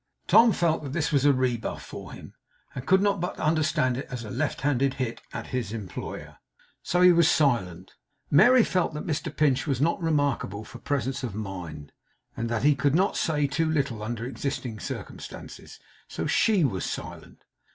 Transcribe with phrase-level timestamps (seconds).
[0.25, 2.33] Tom felt that this was a rebuff for him,
[2.73, 6.37] and could not but understand it as a left handed hit at his employer.
[6.81, 7.93] So he was silent.
[8.31, 11.91] Mary felt that Mr Pinch was not remarkable for presence of mind,
[12.35, 15.79] and that he could not say too little under existing circumstances.
[16.07, 17.43] So SHE was silent.